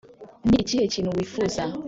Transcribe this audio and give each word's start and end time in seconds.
Ni 0.47 0.57
ikihe 0.63 0.85
kintu 0.93 1.15
wifuza 1.17 1.63